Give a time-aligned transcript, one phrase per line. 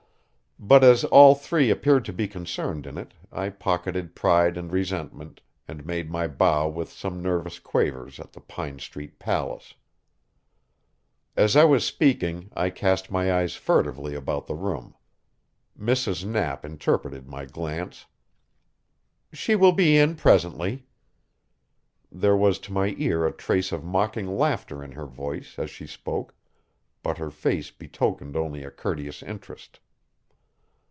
[0.63, 5.41] But as all three appeared to be concerned in it I pocketed pride and resentment,
[5.67, 9.73] and made my bow with some nervous quavers at the Pine Street palace.
[11.35, 14.93] As I was speaking I cast my eyes furtively about the room.
[15.75, 16.25] Mrs.
[16.25, 18.05] Knapp interpreted my glance.
[19.33, 20.85] "She will be in presently."
[22.11, 25.87] There was to my ear a trace of mocking laughter in her voice as she
[25.87, 26.35] spoke,
[27.01, 29.79] but her face betokened only a courteous interest.